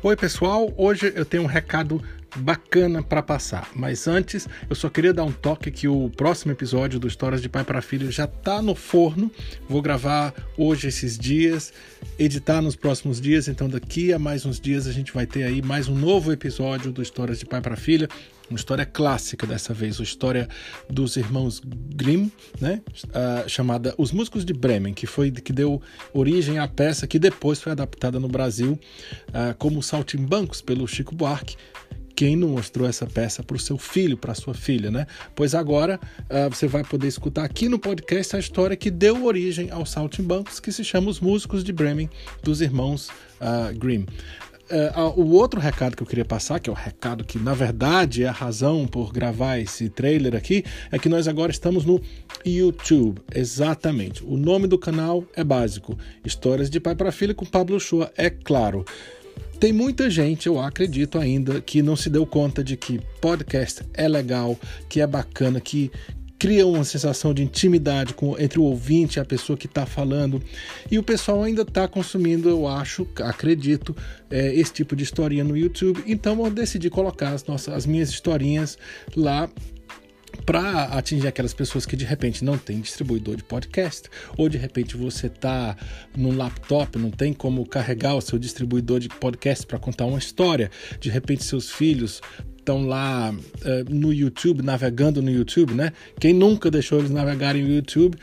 [0.00, 0.72] Oi, pessoal.
[0.76, 2.00] Hoje eu tenho um recado
[2.36, 3.68] bacana para passar.
[3.74, 7.48] Mas antes, eu só queria dar um toque que o próximo episódio do Histórias de
[7.48, 9.30] Pai para Filho já tá no forno.
[9.68, 11.72] Vou gravar hoje esses dias,
[12.18, 15.62] editar nos próximos dias, então daqui a mais uns dias a gente vai ter aí
[15.62, 18.08] mais um novo episódio do Histórias de Pai para Filha
[18.50, 20.48] uma história clássica dessa vez, a história
[20.88, 22.80] dos irmãos Grimm, né?
[23.04, 25.82] Uh, chamada Os Músicos de Bremen, que foi que deu
[26.12, 28.78] origem à peça que depois foi adaptada no Brasil
[29.28, 31.56] uh, como Saltimbancos pelo Chico Buarque.
[32.18, 35.06] Quem não mostrou essa peça para o seu filho, para sua filha, né?
[35.36, 39.70] Pois agora uh, você vai poder escutar aqui no podcast a história que deu origem
[39.70, 42.10] aos Saltimbancos, que se chama Os Músicos de Bremen,
[42.42, 43.08] dos irmãos
[43.76, 44.04] Grimm.
[44.68, 48.24] Uh, o outro recado que eu queria passar, que é o recado que na verdade
[48.24, 52.02] é a razão por gravar esse trailer aqui, é que nós agora estamos no
[52.44, 53.22] YouTube.
[53.32, 54.24] Exatamente.
[54.24, 58.28] O nome do canal é básico: Histórias de Pai para Filha com Pablo Shoa, é
[58.28, 58.84] claro.
[59.58, 64.06] Tem muita gente, eu acredito ainda, que não se deu conta de que podcast é
[64.06, 65.90] legal, que é bacana, que,
[66.38, 70.40] cria uma sensação de intimidade com, entre o ouvinte e a pessoa que está falando.
[70.90, 73.96] E o pessoal ainda está consumindo, eu acho, acredito,
[74.30, 76.02] é, esse tipo de historinha no YouTube.
[76.06, 78.78] Então eu decidi colocar as, nossas, as minhas historinhas
[79.16, 79.50] lá
[80.48, 84.96] para atingir aquelas pessoas que de repente não tem distribuidor de podcast, ou de repente
[84.96, 85.76] você está
[86.16, 90.70] num laptop, não tem como carregar o seu distribuidor de podcast para contar uma história,
[90.98, 92.22] de repente seus filhos
[92.56, 95.92] estão lá uh, no YouTube, navegando no YouTube, né?
[96.18, 98.16] Quem nunca deixou eles navegarem no YouTube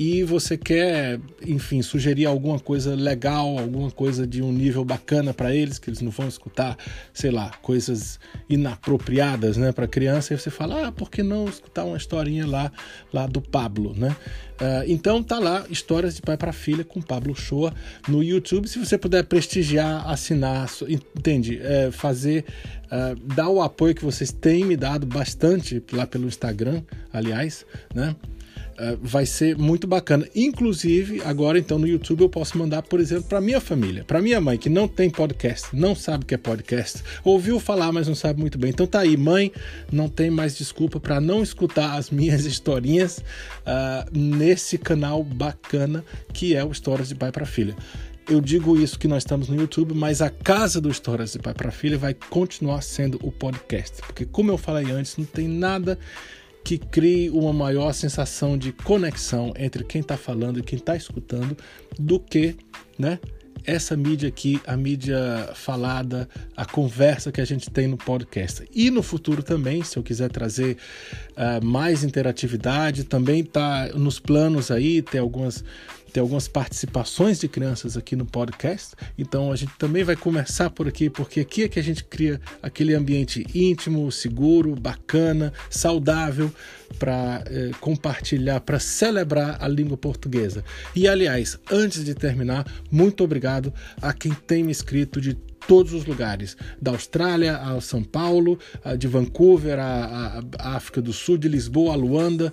[0.00, 5.54] e você quer, enfim, sugerir alguma coisa legal, alguma coisa de um nível bacana para
[5.54, 6.74] eles, que eles não vão escutar,
[7.12, 11.84] sei lá, coisas inapropriadas, né, para criança, e você fala, ah, por que não escutar
[11.84, 12.72] uma historinha lá,
[13.12, 14.16] lá do Pablo, né?
[14.58, 17.74] Uh, então tá lá, Histórias de Pai para Filha com Pablo Shoa
[18.08, 18.68] no YouTube.
[18.68, 21.60] Se você puder prestigiar, assinar, entende?
[21.62, 22.46] É, fazer,
[22.86, 28.16] uh, dar o apoio que vocês têm me dado bastante lá pelo Instagram, aliás, né?
[28.80, 30.26] É, vai ser muito bacana.
[30.34, 34.40] Inclusive, agora então no YouTube eu posso mandar, por exemplo, para minha família, para minha
[34.40, 38.14] mãe que não tem podcast, não sabe o que é podcast, ouviu falar, mas não
[38.14, 38.70] sabe muito bem.
[38.70, 39.52] Então tá aí, mãe,
[39.92, 46.02] não tem mais desculpa para não escutar as minhas historinhas uh, nesse canal bacana
[46.32, 47.76] que é o Histórias de Pai para Filha
[48.28, 51.52] eu digo isso que nós estamos no YouTube, mas a casa do Histórias de Pai
[51.52, 55.98] para Filha vai continuar sendo o podcast, porque como eu falei antes, não tem nada
[56.64, 61.56] que crie uma maior sensação de conexão entre quem está falando e quem está escutando
[61.98, 62.56] do que,
[62.98, 63.18] né?
[63.64, 66.26] Essa mídia aqui, a mídia falada,
[66.56, 68.66] a conversa que a gente tem no podcast.
[68.74, 70.78] E no futuro também, se eu quiser trazer
[71.32, 75.62] uh, mais interatividade, também está nos planos aí, tem algumas
[76.10, 78.94] tem algumas participações de crianças aqui no podcast.
[79.16, 82.40] Então a gente também vai começar por aqui, porque aqui é que a gente cria
[82.62, 86.52] aquele ambiente íntimo, seguro, bacana, saudável
[86.98, 90.64] para eh, compartilhar, para celebrar a língua portuguesa.
[90.94, 93.72] E aliás, antes de terminar, muito obrigado
[94.02, 95.36] a quem tem me escrito de
[95.70, 98.58] todos os lugares, da Austrália a São Paulo,
[98.98, 102.52] de Vancouver a, África do Sul, de Lisboa a Luanda,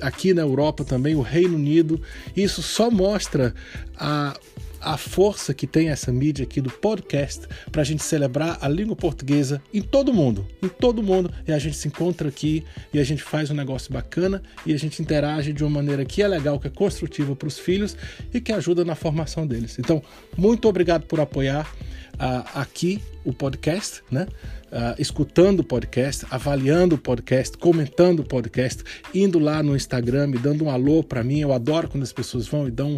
[0.00, 2.00] aqui na Europa também, o Reino Unido.
[2.34, 3.54] Isso só mostra
[3.98, 4.34] a
[4.82, 8.96] a força que tem essa mídia aqui do podcast para a gente celebrar a língua
[8.96, 13.04] portuguesa em todo mundo, em todo mundo, e a gente se encontra aqui e a
[13.04, 16.58] gente faz um negócio bacana e a gente interage de uma maneira que é legal,
[16.58, 17.96] que é construtiva para os filhos
[18.32, 19.78] e que ajuda na formação deles.
[19.78, 20.02] Então,
[20.36, 21.72] muito obrigado por apoiar
[22.14, 24.26] uh, aqui o podcast, né?
[24.72, 28.82] Uh, escutando o podcast, avaliando o podcast, comentando o podcast,
[29.14, 31.40] indo lá no Instagram, e dando um alô para mim.
[31.40, 32.96] Eu adoro quando as pessoas vão e dão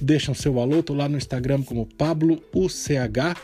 [0.00, 0.80] deixam seu alô.
[0.80, 3.36] Estou lá no Instagram como Pablo UCH.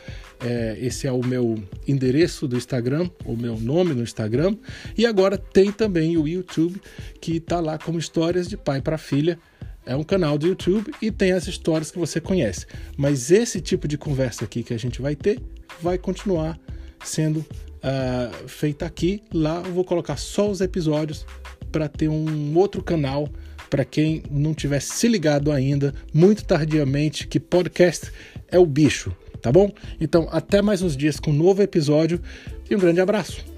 [0.43, 4.57] É, esse é o meu endereço do Instagram, o meu nome no Instagram.
[4.97, 6.81] E agora tem também o YouTube,
[7.21, 9.39] que está lá como Histórias de Pai para Filha.
[9.85, 12.67] É um canal do YouTube e tem as histórias que você conhece.
[12.97, 15.41] Mas esse tipo de conversa aqui que a gente vai ter
[15.83, 16.59] vai continuar
[17.05, 19.23] sendo uh, feita aqui.
[19.33, 21.27] Lá eu vou colocar só os episódios
[21.73, 23.29] para ter um outro canal
[23.71, 28.11] para quem não tivesse se ligado ainda, muito tardiamente, que podcast
[28.51, 29.73] é o bicho, tá bom?
[30.01, 32.21] Então, até mais uns dias com um novo episódio
[32.69, 33.50] e um grande abraço.